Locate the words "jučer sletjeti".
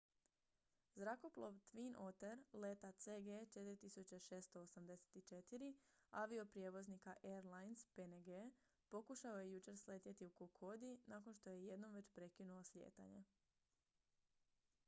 9.51-10.25